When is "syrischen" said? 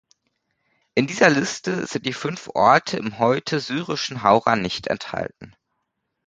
3.59-4.23